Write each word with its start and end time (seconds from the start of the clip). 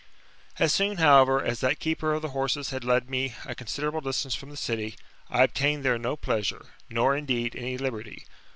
As 0.57 0.73
soon, 0.73 0.97
however, 0.97 1.45
as 1.45 1.59
the 1.59 1.75
keeper 1.75 2.11
of 2.15 2.23
the 2.23 2.29
horses 2.29 2.71
had 2.71 2.83
led 2.83 3.07
me 3.07 3.35
a 3.45 3.53
considerable 3.53 4.01
distance 4.01 4.33
from 4.33 4.49
the 4.49 4.57
city, 4.57 4.95
I 5.29 5.43
obtained 5.43 5.85
there 5.85 5.99
no 5.99 6.15
pleasure, 6.15 6.69
nor, 6.89 7.15
indeed, 7.15 7.55
any 7.55 7.77
liberty. 7.77 8.25